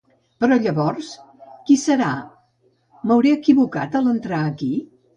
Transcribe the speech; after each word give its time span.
Però 0.45 0.55
llavors, 0.63 1.09
qui 1.69 1.77
serà, 1.83 2.09
m'hauré 3.07 3.39
equivocat 3.39 3.99
a 4.03 4.07
l'entrar 4.09 4.45
aquí? 4.53 4.77